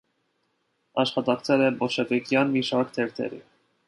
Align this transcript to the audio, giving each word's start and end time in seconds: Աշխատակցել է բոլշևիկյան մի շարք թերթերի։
Աշխատակցել 1.03 1.63
է 1.65 1.67
բոլշևիկյան 1.81 2.55
մի 2.57 2.65
շարք 2.71 2.97
թերթերի։ 2.97 3.43